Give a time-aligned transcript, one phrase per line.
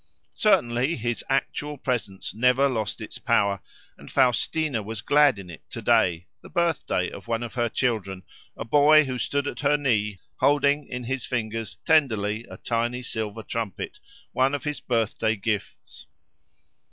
[0.33, 3.61] Certainly, his actual presence never lost its power,
[3.99, 8.23] and Faustina was glad in it to day, the birthday of one of her children,
[8.57, 13.43] a boy who stood at her knee holding in his fingers tenderly a tiny silver
[13.43, 13.99] trumpet,
[14.31, 16.07] one of his birthday gifts.